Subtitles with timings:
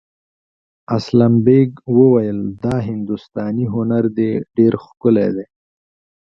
[0.97, 5.45] اسلم بېگ وویل دا هندوستاني هنر دی ډېر ښکلی دی.